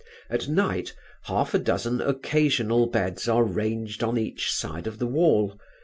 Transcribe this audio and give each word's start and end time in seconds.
At 0.31 0.47
night, 0.47 0.95
half 1.25 1.53
a 1.53 1.59
dozen 1.59 2.01
occasional 2.01 2.87
beds 2.87 3.27
are 3.29 3.43
ranged 3.43 4.01
on 4.03 4.17
each 4.17 4.51
side 4.51 4.87
along 4.87 4.97
the 4.97 5.05
wall. 5.05 5.59